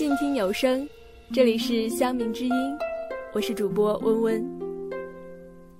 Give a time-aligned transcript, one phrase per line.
[0.00, 0.88] 静听有声，
[1.30, 2.52] 这里是乡民之音，
[3.34, 4.60] 我是主播温温。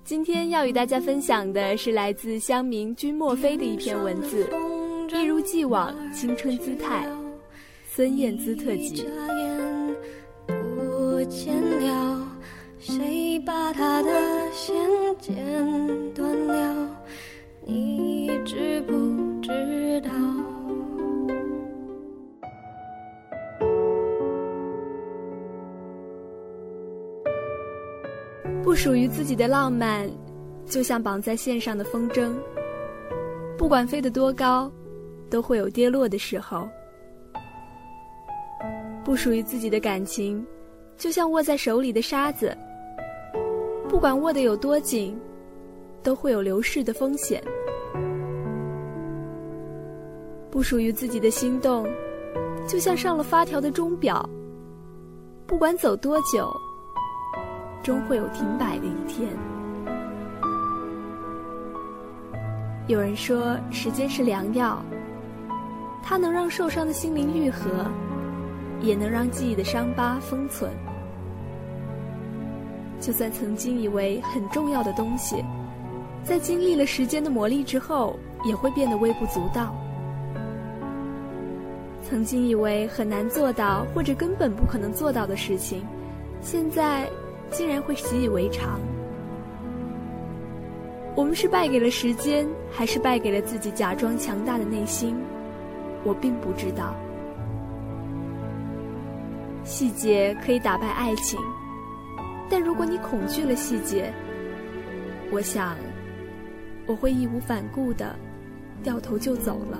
[0.03, 4.47] 今天要与大家分享的是来自乡民君莫非的一篇文字，
[5.11, 7.09] 一如既往青春姿态，
[7.89, 9.07] 孙燕姿特辑。
[10.45, 12.27] 不见了，
[12.77, 14.75] 谁把他的线
[15.19, 15.33] 剪
[16.13, 16.95] 断了？
[17.65, 18.93] 你知不
[19.41, 20.11] 知道？
[28.71, 30.09] 不属于自己的浪漫，
[30.65, 32.31] 就像绑在线上的风筝，
[33.57, 34.71] 不管飞得多高，
[35.29, 36.69] 都会有跌落的时候。
[39.03, 40.41] 不属于自己的感情，
[40.95, 42.57] 就像握在手里的沙子，
[43.89, 45.19] 不管握得有多紧，
[46.01, 47.43] 都会有流逝的风险。
[50.49, 51.85] 不属于自己的心动，
[52.65, 54.25] 就像上了发条的钟表，
[55.45, 56.49] 不管走多久。
[57.83, 59.29] 终会有停摆的一天。
[62.87, 64.83] 有人说，时间是良药，
[66.03, 67.85] 它能让受伤的心灵愈合，
[68.81, 70.69] 也能让记忆的伤疤封存。
[72.99, 75.43] 就算曾经以为很重要的东西，
[76.23, 79.73] 在经历了时间的磨砺之后，也会变得微不足道。
[82.03, 85.81] 曾经以为很难做到或者根本不可能做到的事情，
[86.41, 87.09] 现在。
[87.51, 88.79] 竟然会习以为常。
[91.15, 95.15] 我们是败给了时间，还是败给了自己假装强大的内心？
[96.03, 96.95] 我并不知道。
[99.63, 101.39] 细节可以打败爱情，
[102.49, 104.11] 但如果你恐惧了细节，
[105.31, 105.75] 我想
[106.87, 108.15] 我会义无反顾的
[108.81, 109.77] 掉头就走了。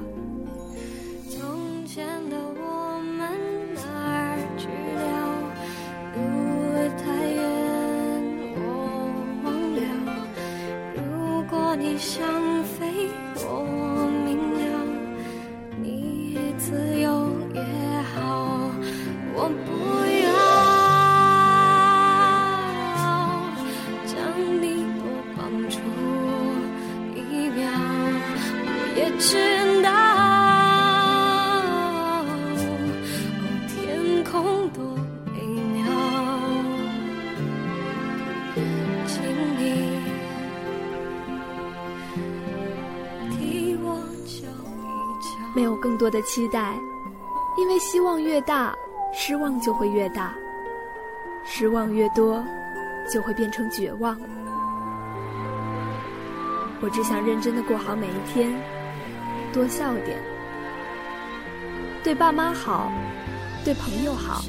[11.91, 12.23] 你想
[12.63, 14.10] 飞，过。
[46.01, 46.73] 多的期待，
[47.59, 48.75] 因为希望越大，
[49.13, 50.33] 失望就会越大；
[51.45, 52.43] 失望越多，
[53.13, 54.19] 就会变成绝望。
[56.81, 58.51] 我只想认真的过好每一天，
[59.53, 60.17] 多笑点，
[62.03, 62.91] 对爸妈好，
[63.63, 64.41] 对朋友好，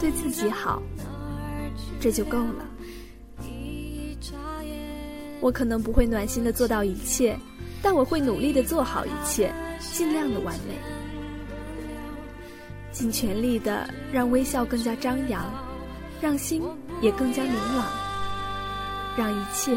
[0.00, 0.82] 对自己好，
[2.00, 2.66] 这就够了。
[5.40, 7.38] 我可能不会暖心的做到一切，
[7.80, 9.54] 但我会努力的做好一切。
[9.92, 10.74] 尽量的完美，
[12.90, 15.44] 尽全力的让微笑更加张扬，
[16.20, 16.62] 让心
[17.00, 17.86] 也更加明朗，
[19.16, 19.76] 让一切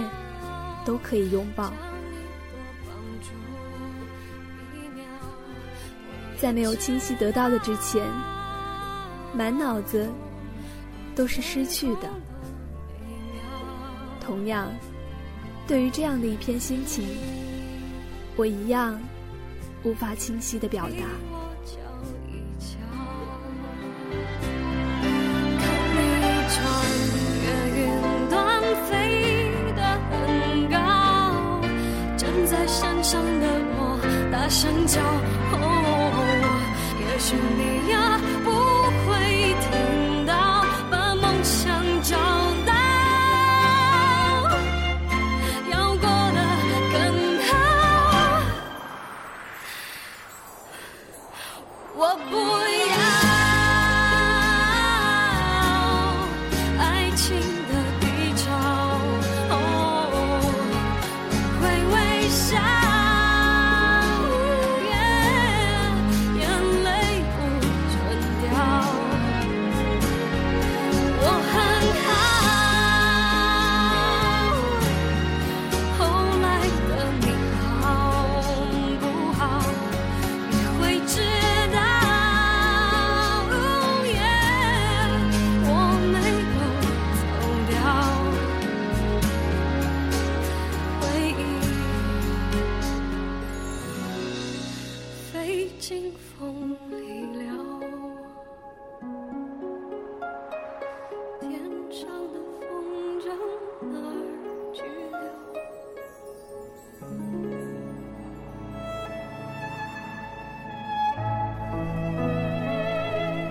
[0.85, 1.72] 都可以拥抱。
[6.39, 8.03] 在没有清晰得到的之前，
[9.34, 10.09] 满脑子
[11.16, 12.09] 都是失去的。
[14.19, 14.68] 同样，
[15.68, 17.07] 对于这样的一片心情，
[18.36, 19.00] 我一样。
[19.83, 20.95] 无法清晰的表达。
[25.59, 25.97] 看你
[26.50, 26.56] 穿
[27.44, 27.45] 越
[27.81, 27.81] 云
[28.29, 28.35] 端
[28.89, 28.91] 飞
[29.75, 30.15] 得很
[30.69, 30.75] 高，
[32.18, 33.45] 站在山上的
[33.77, 33.79] 我
[34.31, 35.56] 大声叫，哦
[37.00, 37.97] 也许你要
[95.80, 97.54] 经风离了，
[101.42, 101.52] 天
[101.92, 102.68] 上的风
[103.22, 103.25] 筝？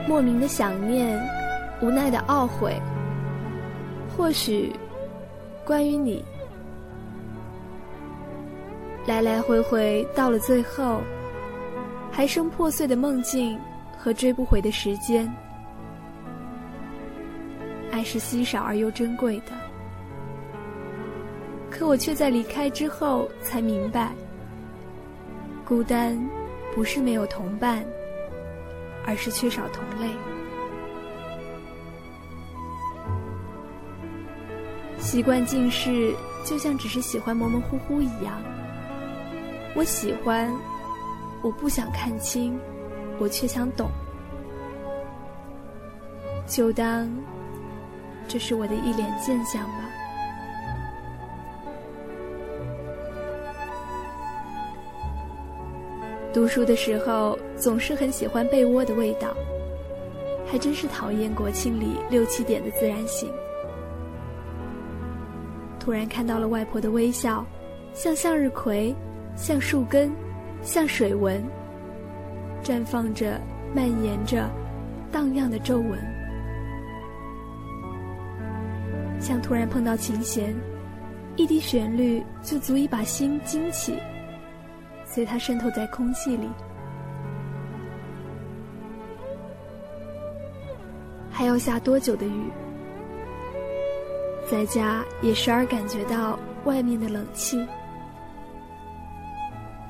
[0.08, 1.20] 莫名的想念，
[1.82, 2.80] 无奈的懊悔，
[4.16, 4.72] 或许
[5.64, 6.24] 关于你，
[9.06, 11.00] 来来回回到了最后，
[12.16, 13.60] 还剩破碎的梦境
[13.98, 15.30] 和追不回的时间。
[17.92, 19.52] 爱是稀少而又珍贵的，
[21.70, 24.12] 可我却在离开之后才明白，
[25.62, 26.18] 孤单
[26.74, 27.84] 不是没有同伴。
[29.08, 30.10] 而是缺少同类。
[34.98, 36.12] 习惯近视，
[36.44, 38.42] 就像只是喜欢模模糊糊一样。
[39.76, 40.52] 我喜欢，
[41.42, 42.58] 我不想看清，
[43.18, 43.88] 我却想懂。
[46.46, 47.08] 就当
[48.28, 49.90] 这是我的一脸贱相吧。
[56.32, 59.34] 读书的时候，总是很喜欢被窝的味道，
[60.46, 63.32] 还真是讨厌国庆里六七点的自然醒。
[65.80, 67.46] 突然看到了外婆的微笑，
[67.94, 68.94] 像向日葵，
[69.34, 70.12] 像树根，
[70.66, 71.40] 像水纹，
[72.60, 73.40] 绽放着，
[73.72, 74.50] 蔓延着，
[75.12, 75.96] 荡漾的皱纹，
[79.20, 80.52] 像突然碰到琴弦，
[81.36, 83.96] 一滴旋律就足以把心惊起。
[85.04, 86.48] 随它渗透在空气里，
[91.30, 92.50] 还要下多久的雨？
[94.50, 97.64] 在家也时而感觉到外面的冷气。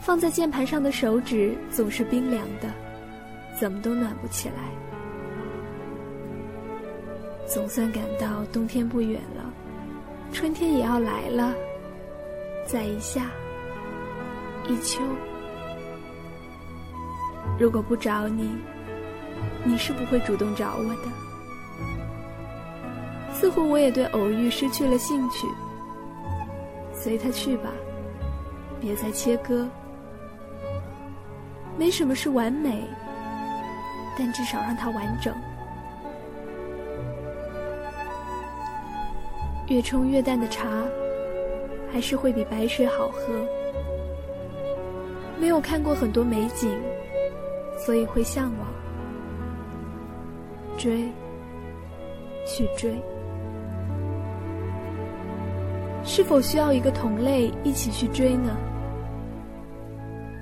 [0.07, 2.71] 放在键盘上的手指总是冰凉的，
[3.59, 4.55] 怎么都暖不起来。
[7.45, 9.53] 总算感到冬天不远了，
[10.33, 11.53] 春天也要来了。
[12.69, 13.27] 再一下。
[14.69, 15.03] 一秋，
[17.59, 18.57] 如果不找你，
[19.65, 21.09] 你是不会主动找我的。
[23.35, 25.49] 似乎我也对偶遇失去了兴趣。
[26.95, 27.73] 随他去吧，
[28.81, 29.69] 别再切割。
[31.79, 32.83] 没什么是完美，
[34.19, 35.35] 但至少让它完整。
[39.69, 40.67] 越冲越淡的茶，
[41.93, 43.35] 还是会比白水好喝。
[45.39, 46.71] 没有看过很多美景，
[47.79, 48.69] 所以会向往。
[50.79, 51.11] 追，
[52.47, 52.99] 去追。
[56.05, 58.57] 是否需要一个同类一起去追呢？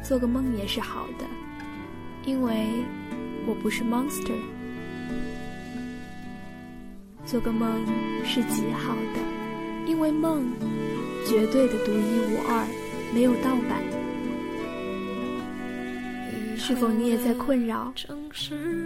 [0.04, 1.24] 做个梦也是好的，
[2.26, 2.66] 因为
[3.46, 4.36] 我不是 monster。
[7.24, 7.66] 做个梦
[8.22, 9.20] 是极好的，
[9.90, 10.44] 因为梦
[11.26, 12.66] 绝对的独一无二，
[13.14, 13.82] 没有盗版。
[16.58, 17.90] 是否你也在困扰？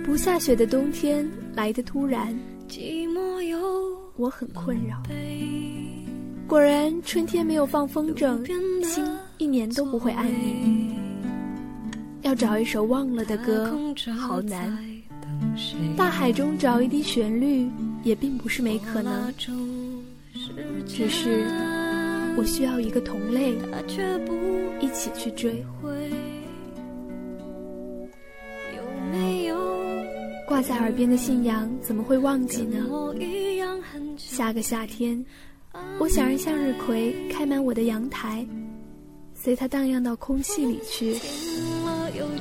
[0.04, 2.32] 不下雪的冬天来的突然，
[4.16, 5.02] 我很困扰。
[6.46, 8.44] 果然，春天没有放风筝，
[8.84, 9.04] 心
[9.36, 10.97] 一年都不会安宁。
[12.28, 13.74] 要找一首忘了的歌，
[14.18, 14.78] 好难。
[15.96, 17.66] 大海中找一滴旋律，
[18.04, 19.32] 也并不是没可能。
[20.86, 21.46] 只是，
[22.36, 23.54] 我需要一个同类，
[24.78, 25.64] 一起去追。
[30.46, 32.84] 挂在耳边的信仰，怎么会忘记呢？
[34.18, 35.24] 下个夏天，
[35.98, 38.46] 我想让向日葵开满我的阳台，
[39.34, 41.16] 随它荡漾到空气里去，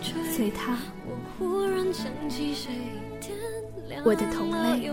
[0.01, 0.77] 随他，
[4.03, 4.91] 我的同类。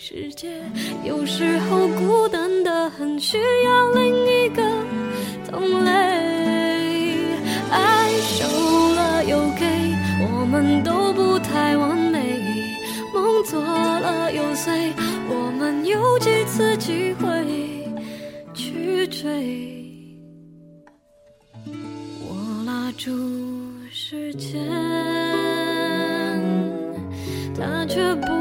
[0.00, 0.62] 世界
[1.02, 4.62] 有时候孤单的很，需要另一个
[5.50, 5.90] 同类。
[7.70, 8.46] 爱收
[8.94, 9.66] 了又给，
[10.22, 12.38] 我们都不太完美。
[13.12, 14.92] 梦做了又碎，
[15.28, 17.26] 我们有几次机会
[19.28, 20.16] 去追？
[22.22, 23.10] 我拉住
[23.90, 24.66] 时间，
[27.54, 28.37] 他却不。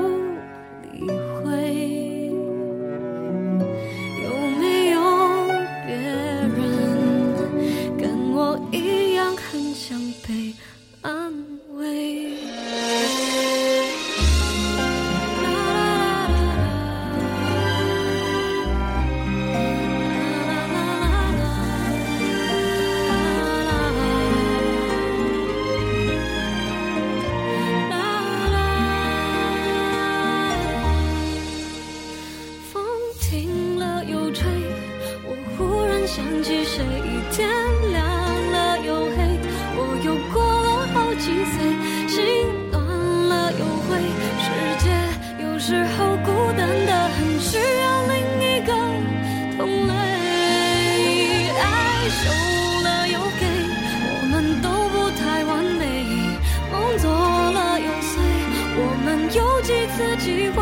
[60.28, 60.62] 机会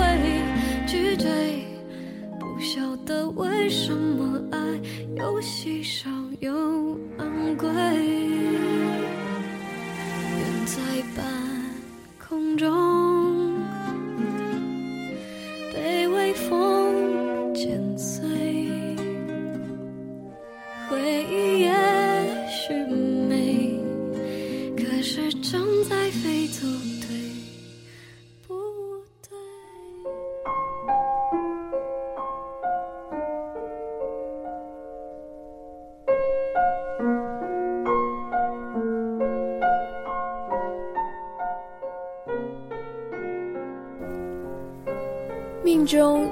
[0.85, 1.65] 去追？
[2.39, 4.59] 不晓得为什么爱
[5.15, 6.07] 又稀少
[6.39, 6.53] 又
[7.17, 7.67] 昂贵，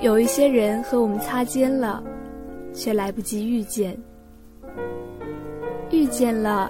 [0.04, 2.04] 有一些人和我们擦肩了，
[2.74, 3.96] 却来不及遇见；
[5.92, 6.70] 遇见了，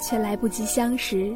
[0.00, 1.32] 却来不及相识；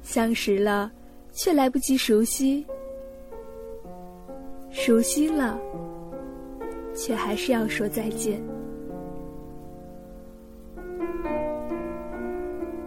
[0.00, 0.90] 相识了，
[1.32, 2.64] 却来不及熟悉；
[4.70, 5.60] 熟悉了，
[6.94, 8.40] 却还是要说再见。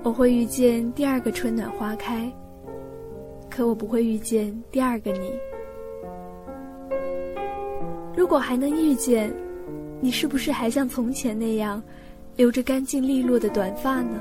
[0.02, 2.28] 我会遇见第二个春暖花开，
[3.52, 5.32] 可我不会遇见第二个你。
[8.24, 9.30] 如果还能遇见，
[10.00, 11.84] 你是不是还像从前那样，
[12.38, 14.18] 留着干净利落的短发呢？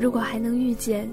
[0.00, 1.08] 如果还能遇见，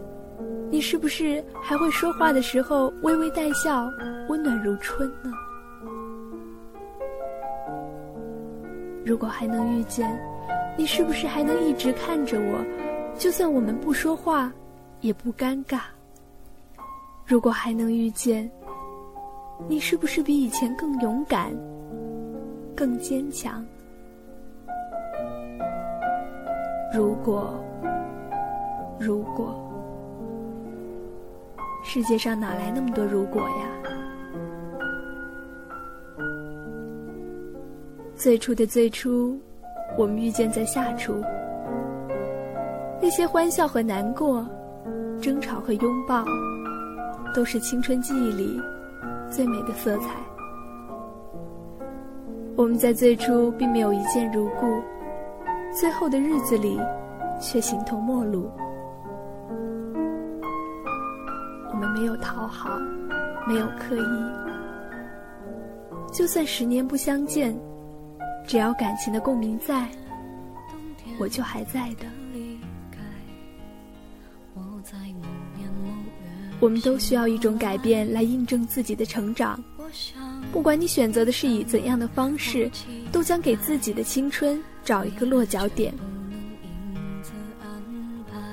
[0.71, 3.87] 你是不是还会说话的时候微微带笑，
[4.29, 5.31] 温暖如春呢？
[9.05, 10.19] 如果还能遇见，
[10.75, 12.65] 你是不是还能一直看着我，
[13.15, 14.51] 就算我们不说话，
[15.01, 15.81] 也不尴尬？
[17.27, 18.49] 如果还能遇见，
[19.67, 21.51] 你是不是比以前更勇敢、
[22.75, 23.65] 更坚强？
[26.93, 27.53] 如果，
[28.99, 29.55] 如果，
[31.83, 33.65] 世界上哪来那么多如果呀？
[38.15, 39.39] 最初的最初，
[39.97, 41.21] 我们遇见在夏初，
[43.01, 44.47] 那些欢笑和难过，
[45.21, 46.23] 争吵和拥抱，
[47.33, 48.61] 都是青春记忆里。
[49.35, 50.11] 最美的色彩。
[52.55, 54.81] 我们在最初并没有一见如故，
[55.77, 56.79] 最后的日子里，
[57.41, 58.49] 却形同陌路。
[61.69, 62.69] 我们没有讨好，
[63.45, 64.01] 没有刻意。
[66.13, 67.53] 就算十年不相见，
[68.47, 69.85] 只要感情的共鸣在，
[71.19, 72.05] 我就还在的。
[76.59, 79.61] 我们都需要一种改变来印证自己的成长。
[80.51, 82.69] 不管你选择的是以怎样的方式，
[83.11, 85.93] 都将给自己的青春找一个落脚点。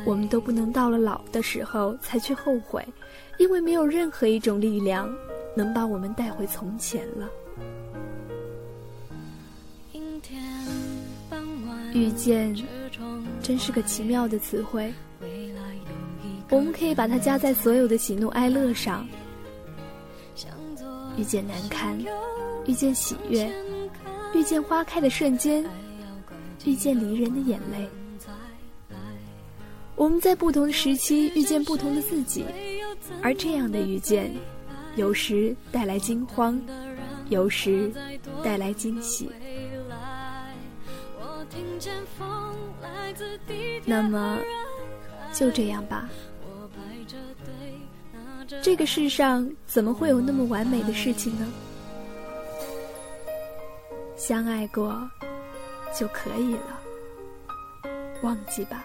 [0.05, 2.85] 我们都不能到了老的时候才去后悔，
[3.39, 5.09] 因为没有任何一种力量
[5.57, 7.29] 能把我们带回从前了。
[11.95, 12.55] 遇见，
[13.43, 14.93] 真是个奇妙的词汇。
[16.53, 19.09] 我们可以把它加在所有的喜怒哀乐上，
[21.17, 21.99] 遇见难堪，
[22.67, 23.51] 遇见喜悦，
[24.35, 25.65] 遇见花开的瞬间，
[26.67, 27.89] 遇见离人的眼泪。
[29.97, 32.45] 我们在不同的时期遇见不同的自己，
[33.23, 34.31] 而这样的遇见，
[34.97, 36.61] 有时带来惊慌，
[37.31, 37.91] 有时
[38.45, 39.31] 带来惊喜。
[43.87, 44.39] 那么，
[45.33, 46.11] 就这样吧。
[48.61, 51.47] 这个世上怎么会有那么完美的事情呢？
[54.17, 55.09] 相爱过
[55.99, 56.81] 就可以了，
[58.23, 58.85] 忘记吧。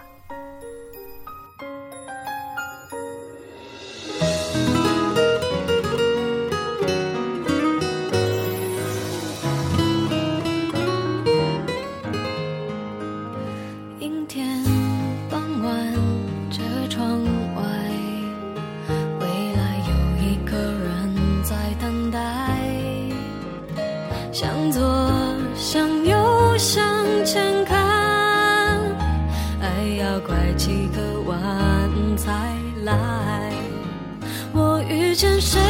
[35.18, 35.67] 见谁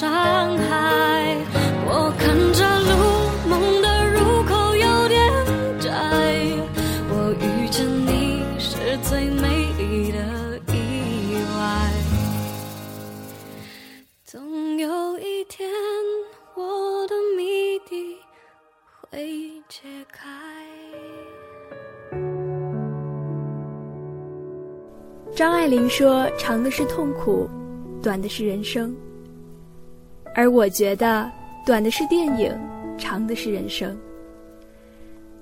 [0.00, 1.36] 伤害。
[1.84, 2.90] 我看着路，
[3.50, 5.20] 梦的入口有点
[5.78, 5.90] 窄。
[7.10, 10.18] 我遇见你是最美丽的
[10.72, 11.92] 意外。
[14.24, 15.68] 总有一天，
[16.54, 18.16] 我的谜底
[19.10, 20.26] 会解开。
[25.36, 27.46] 张爱玲说：“长的是痛苦，
[28.02, 28.96] 短的是人生。”
[30.34, 31.30] 而我觉得，
[31.66, 32.56] 短的是电影，
[32.96, 33.96] 长的是人生。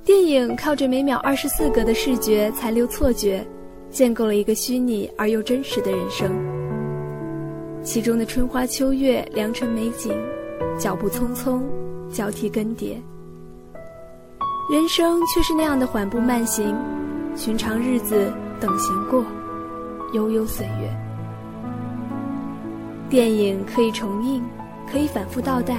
[0.04, 3.46] 电影靠着每秒二十四格的视觉残留错觉，
[3.90, 6.34] 建构了一个虚拟而又真实的人生。
[7.82, 10.12] 其中的春花秋月、良辰美景，
[10.78, 11.62] 脚步匆匆，
[12.10, 12.96] 交替更迭。
[14.70, 16.74] 人生却是那样的缓步慢行，
[17.36, 19.24] 寻常日子等闲过，
[20.12, 20.90] 悠悠岁月。
[23.08, 24.42] 电影可以重映，
[24.90, 25.76] 可以反复倒带，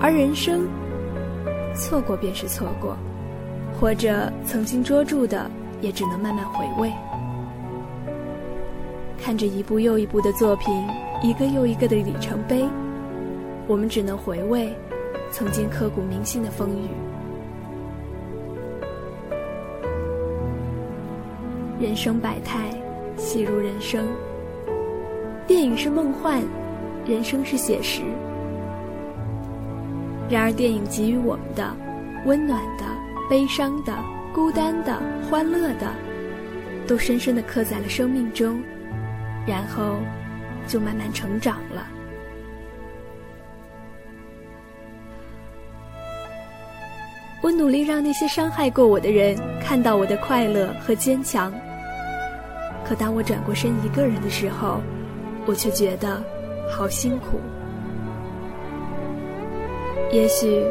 [0.00, 0.66] 而人生，
[1.74, 2.96] 错过便是错过，
[3.80, 5.50] 或者曾经捉住的，
[5.80, 6.92] 也只能慢慢回味。
[9.16, 10.74] 看着一部又一部的作品，
[11.22, 12.64] 一个又一个的里程碑，
[13.68, 14.68] 我们只能回味
[15.30, 16.88] 曾经刻骨铭心的风雨。
[21.80, 22.70] 人生百态，
[23.16, 24.04] 戏如人生。
[25.46, 26.42] 电影是梦幻，
[27.06, 28.02] 人生是写实。
[30.32, 31.76] 然而，电影给予我们的
[32.24, 32.84] 温暖的、
[33.28, 33.92] 悲伤的、
[34.32, 35.92] 孤单的、欢乐的，
[36.86, 38.62] 都深深的刻在了生命中，
[39.46, 39.98] 然后
[40.66, 41.86] 就慢慢成长了。
[47.42, 51.52] 我努力让那些伤害过我的人看到我的快乐和坚强。
[52.86, 54.80] 可当我转过身一个人的时候，
[55.44, 56.24] 我却觉得
[56.70, 57.38] 好辛苦。
[60.12, 60.62] 也许，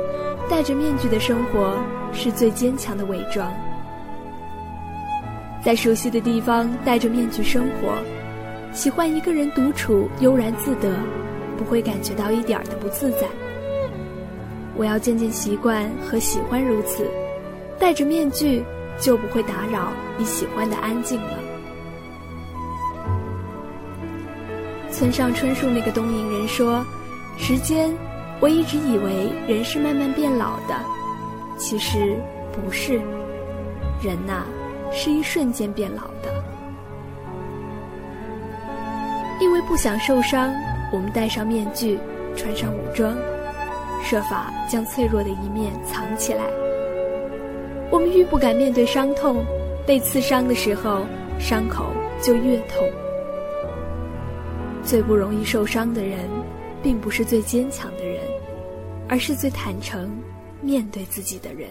[0.47, 1.75] 戴着面具的生活
[2.13, 3.51] 是最坚强的伪装。
[5.63, 7.97] 在熟悉的地方戴着面具生活，
[8.71, 10.95] 喜欢一个人独处，悠然自得，
[11.57, 13.27] 不会感觉到一点儿的不自在。
[14.75, 17.05] 我要渐渐习惯和喜欢如此，
[17.79, 18.63] 戴着面具
[18.99, 21.39] 就不会打扰你喜欢的安静了。
[24.91, 26.85] 村上春树那个东瀛人说
[27.37, 27.89] ：“时间，
[28.41, 30.75] 我一直以为人是慢慢变老的，
[31.59, 32.17] 其实
[32.51, 32.99] 不是，
[34.01, 34.43] 人呐，
[34.91, 36.33] 是一瞬间变老的。
[39.39, 40.51] 因为不想受伤，
[40.91, 41.99] 我们戴上面具，
[42.35, 43.15] 穿上武装。”
[44.03, 46.43] 设法将脆弱的一面藏起来。
[47.91, 49.45] 我们愈不敢面对伤痛，
[49.85, 51.05] 被刺伤的时候，
[51.37, 51.85] 伤口
[52.19, 52.89] 就越痛。
[54.83, 56.27] 最不容易受伤的人，
[56.81, 58.00] 并不是最坚强的，
[59.11, 60.09] 而是最坦诚
[60.61, 61.69] 面对自己的人。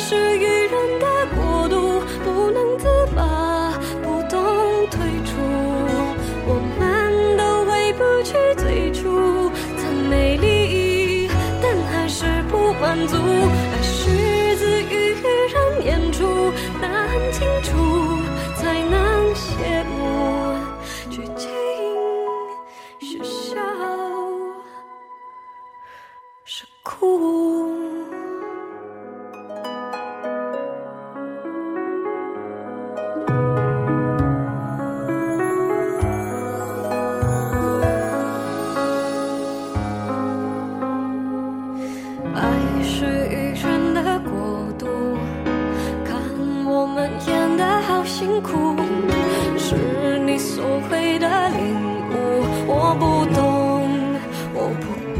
[0.00, 0.49] 是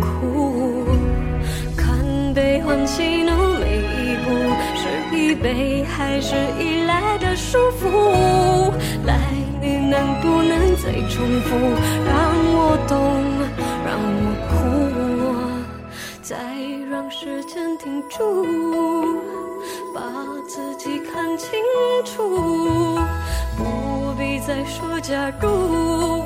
[0.01, 0.87] 哭。
[1.77, 4.31] 看悲欢喜怒每一步，
[4.77, 8.73] 是疲惫还是依赖的束缚？
[9.05, 9.19] 来，
[9.61, 11.49] 你能不能再重复，
[12.07, 12.15] 让
[12.55, 12.97] 我懂，
[13.85, 13.89] 让
[14.23, 14.53] 我哭，
[16.23, 16.37] 再
[16.91, 18.47] 让时间停住，
[19.95, 20.01] 把
[20.47, 21.49] 自己看清
[22.05, 22.99] 楚。
[23.57, 26.23] 不必再说假如，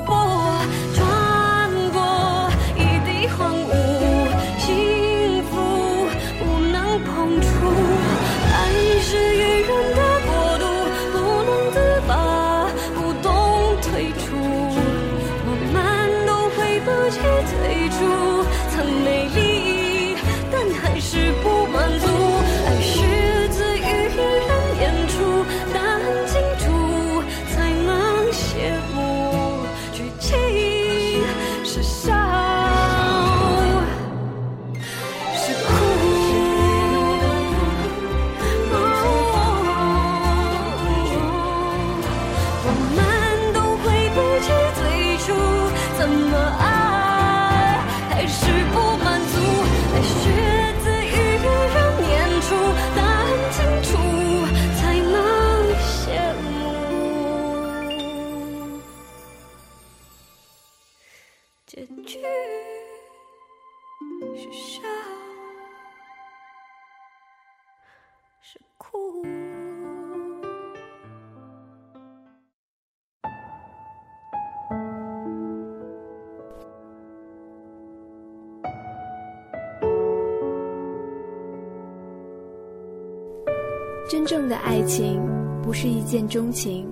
[84.15, 85.21] 真正的爱情
[85.61, 86.87] 不是一见钟情，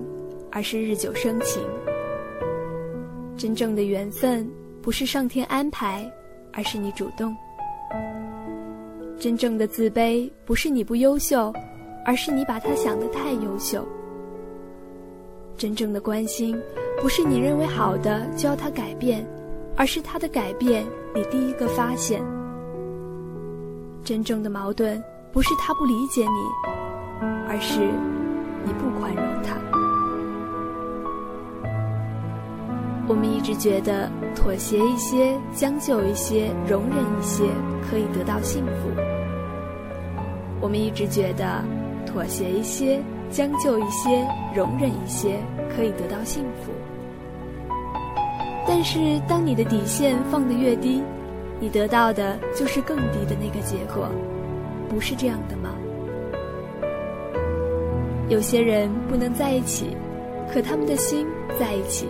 [0.52, 1.62] 而是日久生情。
[3.34, 4.46] 真正的缘分
[4.82, 6.06] 不是上天安排，
[6.52, 7.34] 而是你主动。
[9.18, 11.50] 真正的自卑不是你不优秀，
[12.04, 13.88] 而是你把他想得太优秀。
[15.56, 16.54] 真正的关心
[17.00, 19.26] 不是你认为好的就要他改变，
[19.78, 20.84] 而是他的改变
[21.14, 22.22] 你第一个发现。
[24.04, 26.83] 真正的矛盾不是他不理解你。
[27.48, 27.80] 而是
[28.64, 29.54] 你不宽容他。
[33.06, 37.44] 我们一直觉得妥协一些、将就一些、容忍一些
[37.88, 38.88] 可以得到幸福。
[40.60, 41.62] 我们一直觉得
[42.06, 45.38] 妥协一些、将就一些、容忍一些
[45.76, 46.72] 可以得到幸福。
[48.66, 51.02] 但是，当你的底线放得越低，
[51.60, 54.08] 你得到的就是更低的那个结果，
[54.88, 55.68] 不是这样的吗？
[58.28, 59.94] 有些人不能在一起，
[60.50, 61.26] 可他们的心
[61.60, 62.06] 在一起；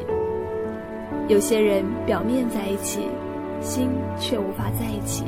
[1.26, 3.00] 有些人表面在一起，
[3.60, 5.24] 心却无法在一起；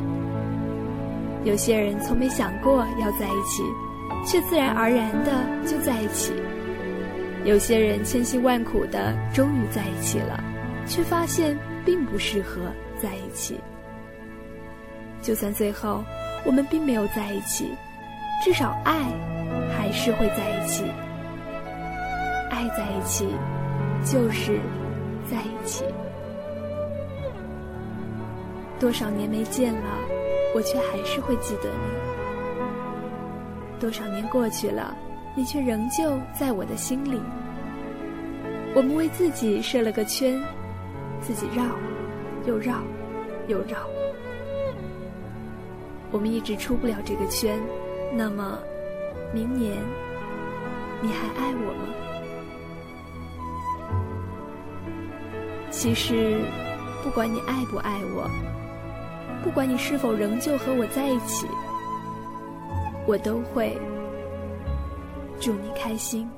[1.45, 3.65] 有些人从没想过要在一起，
[4.25, 5.33] 却自然而然的
[5.69, 6.33] 就在一起；
[7.45, 10.43] 有些人千辛万苦的终于在一起了，
[10.87, 12.61] 却发现并不适合
[13.03, 13.59] 在一起。
[15.21, 16.05] 就算最后
[16.45, 17.73] 我们并没有在一起，
[18.43, 19.05] 至少爱。
[19.77, 20.85] 还是会在一起，
[22.51, 23.29] 爱在一起，
[24.05, 24.59] 就是
[25.31, 25.85] 在一起。
[28.79, 29.99] 多少年没见了，
[30.55, 31.77] 我却还是会记得你；
[33.81, 34.95] 多少年过去了，
[35.35, 37.21] 你却仍旧在我的心里。
[38.75, 40.43] 我们为自己设了个圈，
[41.21, 41.65] 自己绕，
[42.47, 42.83] 又绕，
[43.47, 43.79] 又绕。
[46.11, 47.59] 我们一直出不了这个圈，
[48.13, 48.59] 那么。
[49.35, 49.77] 明年，
[51.03, 51.83] 你还爱我吗？
[55.69, 56.39] 其实，
[57.03, 58.31] 不管你爱不爱我，
[59.43, 61.49] 不管你是否仍旧和我在一起，
[63.07, 63.77] 我都会
[65.41, 66.31] 祝你开心。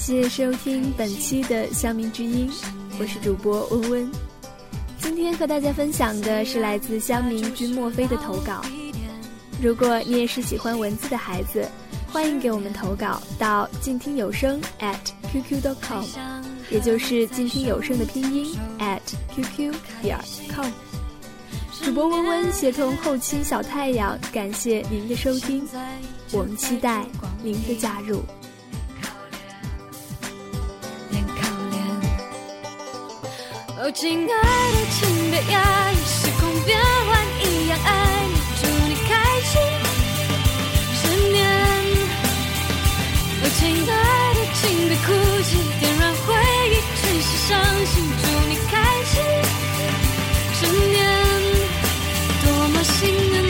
[0.00, 2.50] 谢收听本期的《乡民之音》，
[2.98, 4.10] 我是主播温温。
[4.98, 8.62] 今天和大家分享的是来自乡民君墨菲的投稿。
[9.60, 11.68] 如果你也是喜欢文字的孩子，
[12.10, 14.96] 欢迎给我们投稿到静听有声 at
[15.34, 16.02] qq.com，
[16.70, 19.00] 也就是静听有声的拼音 at
[19.36, 20.18] qq 点
[20.50, 20.66] com。
[21.82, 25.68] 主播温温协同后期小太阳，感谢您的收听，
[26.32, 27.04] 我们期待
[27.42, 28.22] 您的加入。
[33.92, 34.26] 亲爱
[34.72, 39.60] 的，请别压抑，时空变换一样爱你，祝你开心
[40.94, 41.00] 失
[41.32, 41.38] 眠。
[43.42, 43.92] 我，亲爱
[44.34, 45.08] 的，请别哭
[45.42, 45.50] 泣，
[45.80, 46.28] 点燃回
[46.70, 47.50] 忆，只是伤
[47.86, 48.72] 心，祝你开
[49.06, 49.12] 心
[50.54, 50.96] 失眠。
[52.44, 53.49] 多么幸运。